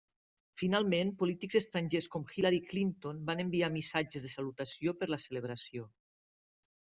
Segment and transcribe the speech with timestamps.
[0.59, 5.85] Finalment, polítics estrangers com Hillary Clinton van enviar missatges de salutació per la celebració.